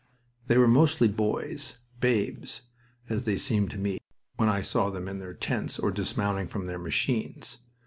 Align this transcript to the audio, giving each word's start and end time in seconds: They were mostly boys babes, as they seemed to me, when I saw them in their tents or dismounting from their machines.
They 0.47 0.57
were 0.57 0.67
mostly 0.67 1.07
boys 1.07 1.77
babes, 1.99 2.63
as 3.07 3.25
they 3.25 3.37
seemed 3.37 3.69
to 3.69 3.77
me, 3.77 3.99
when 4.35 4.49
I 4.49 4.63
saw 4.63 4.89
them 4.89 5.07
in 5.07 5.19
their 5.19 5.35
tents 5.35 5.77
or 5.77 5.91
dismounting 5.91 6.47
from 6.47 6.65
their 6.65 6.79
machines. 6.79 7.59